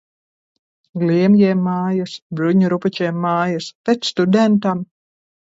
[1.01, 2.15] Gliemjiem mājas.
[2.39, 3.71] Bruņurupučiem mājas.
[3.91, 4.83] Bet studentam?!..